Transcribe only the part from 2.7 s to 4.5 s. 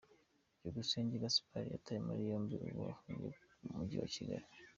afungiye mu Mujyi wa Kigali.